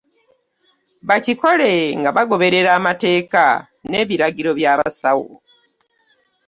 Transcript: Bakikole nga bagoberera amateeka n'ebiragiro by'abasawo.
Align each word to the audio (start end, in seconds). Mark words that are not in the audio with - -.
Bakikole 1.07 1.71
nga 1.99 2.09
bagoberera 2.15 2.69
amateeka 2.79 3.43
n'ebiragiro 3.89 4.51
by'abasawo. 4.59 5.27